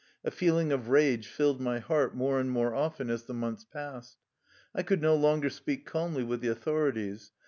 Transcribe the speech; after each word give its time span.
A 0.25 0.31
feeling 0.31 0.71
of 0.71 0.89
rage 0.89 1.27
filled 1.27 1.61
my 1.61 1.77
heart 1.77 2.15
more 2.15 2.39
and 2.39 2.49
more 2.49 2.73
often 2.73 3.11
as 3.11 3.25
the 3.25 3.35
months 3.35 3.63
passed. 3.63 4.17
I 4.73 4.81
could 4.81 4.99
no 5.03 5.13
longer 5.13 5.51
speak 5.51 5.85
calmly 5.85 6.23
with 6.23 6.41
the 6.41 6.47
authori 6.55 6.95
ties. 6.95 7.31